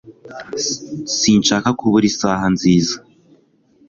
[1.17, 2.95] Sinshaka kubura isaha nziza